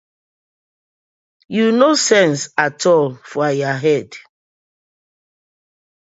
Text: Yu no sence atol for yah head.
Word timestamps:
Yu 1.55 1.65
no 1.79 1.89
sence 2.07 2.43
atol 2.65 3.03
for 3.29 3.49
yah 3.61 3.77
head. 3.83 4.09